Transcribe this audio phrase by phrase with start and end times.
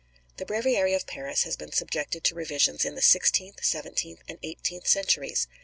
[0.37, 4.87] The Breviary of Paris has been subjected to revisions in the sixteenth, seventeenth, and eighteenth
[4.87, 5.47] centuries.